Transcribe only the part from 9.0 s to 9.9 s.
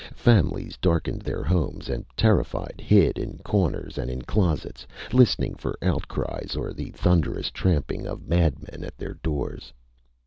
doors.